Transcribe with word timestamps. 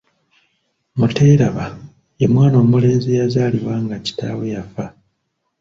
Muteeraba 0.97 1.65
ye 2.19 2.25
mwana 2.33 2.55
omulenzi 2.63 3.11
azaalibwa 3.25 3.73
nga 3.83 3.95
kitaawe 4.05 4.45
yafa. 4.53 4.85